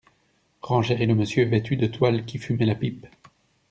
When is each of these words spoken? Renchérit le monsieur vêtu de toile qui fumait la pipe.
Renchérit 0.63 1.05
le 1.05 1.13
monsieur 1.13 1.45
vêtu 1.45 1.77
de 1.77 1.85
toile 1.85 2.25
qui 2.25 2.39
fumait 2.39 2.65
la 2.65 2.73
pipe. 2.73 3.05